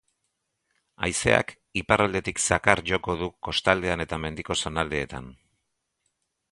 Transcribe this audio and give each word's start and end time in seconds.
Haizeak 1.07 1.53
iparraldetik 1.81 2.43
zakar 2.47 2.81
joko 2.93 3.17
du 3.23 3.29
kostaldean 3.49 4.05
eta 4.09 4.21
mendiko 4.25 4.61
zonaldeetan. 4.65 5.33